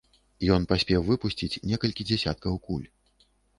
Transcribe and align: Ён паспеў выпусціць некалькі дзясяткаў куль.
Ён 0.55 0.63
паспеў 0.71 1.05
выпусціць 1.09 1.61
некалькі 1.73 2.07
дзясяткаў 2.09 2.61
куль. 2.67 2.91